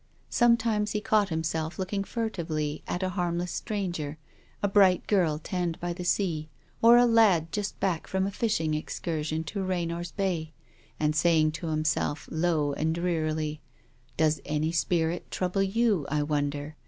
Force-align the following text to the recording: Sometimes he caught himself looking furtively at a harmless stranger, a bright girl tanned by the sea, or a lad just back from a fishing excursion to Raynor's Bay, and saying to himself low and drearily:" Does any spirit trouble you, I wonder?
Sometimes 0.31 0.93
he 0.93 0.99
caught 0.99 1.29
himself 1.29 1.77
looking 1.77 2.03
furtively 2.03 2.81
at 2.87 3.03
a 3.03 3.09
harmless 3.09 3.51
stranger, 3.51 4.17
a 4.63 4.67
bright 4.67 5.05
girl 5.05 5.37
tanned 5.37 5.79
by 5.79 5.93
the 5.93 6.03
sea, 6.03 6.49
or 6.81 6.97
a 6.97 7.05
lad 7.05 7.51
just 7.51 7.79
back 7.79 8.07
from 8.07 8.25
a 8.25 8.31
fishing 8.31 8.73
excursion 8.73 9.43
to 9.43 9.61
Raynor's 9.63 10.11
Bay, 10.11 10.53
and 10.99 11.15
saying 11.15 11.51
to 11.51 11.67
himself 11.67 12.27
low 12.31 12.73
and 12.73 12.95
drearily:" 12.95 13.61
Does 14.17 14.41
any 14.43 14.71
spirit 14.71 15.29
trouble 15.29 15.61
you, 15.61 16.07
I 16.09 16.23
wonder? 16.23 16.75